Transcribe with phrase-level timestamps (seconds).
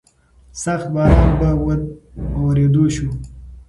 [0.63, 1.47] سخت باران په
[2.43, 3.09] ورېدو شو.